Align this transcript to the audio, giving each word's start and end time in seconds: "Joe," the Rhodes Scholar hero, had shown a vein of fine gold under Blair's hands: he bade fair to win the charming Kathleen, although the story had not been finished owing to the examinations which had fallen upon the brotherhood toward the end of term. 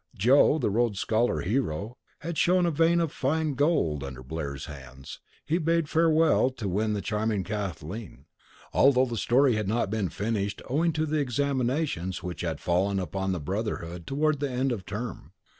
"Joe," 0.17 0.57
the 0.57 0.71
Rhodes 0.71 0.99
Scholar 0.99 1.41
hero, 1.41 1.95
had 2.21 2.35
shown 2.35 2.65
a 2.65 2.71
vein 2.71 2.99
of 2.99 3.11
fine 3.11 3.53
gold 3.53 4.03
under 4.03 4.23
Blair's 4.23 4.65
hands: 4.65 5.19
he 5.45 5.59
bade 5.59 5.87
fair 5.87 6.09
to 6.09 6.67
win 6.67 6.93
the 6.93 7.03
charming 7.03 7.43
Kathleen, 7.43 8.25
although 8.73 9.05
the 9.05 9.15
story 9.15 9.57
had 9.57 9.67
not 9.67 9.91
been 9.91 10.09
finished 10.09 10.59
owing 10.67 10.91
to 10.93 11.05
the 11.05 11.19
examinations 11.19 12.23
which 12.23 12.41
had 12.41 12.59
fallen 12.59 12.97
upon 12.97 13.31
the 13.31 13.39
brotherhood 13.39 14.07
toward 14.07 14.39
the 14.39 14.49
end 14.49 14.71
of 14.71 14.87
term. 14.87 15.33